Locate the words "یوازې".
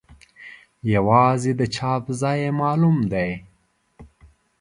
0.93-1.51